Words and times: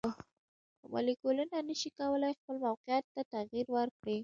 مالیکولونه 0.91 1.57
نشي 1.67 1.89
کولی 1.97 2.33
خپل 2.39 2.55
موقیعت 2.67 3.05
ته 3.13 3.21
تغیر 3.33 3.67
ورکړي. 3.75 4.17